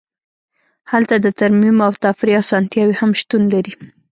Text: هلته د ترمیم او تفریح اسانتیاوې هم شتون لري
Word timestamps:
هلته 0.91 1.15
د 1.21 1.27
ترمیم 1.39 1.77
او 1.87 1.91
تفریح 2.05 2.37
اسانتیاوې 2.43 2.95
هم 3.01 3.11
شتون 3.19 3.41
لري 3.53 3.73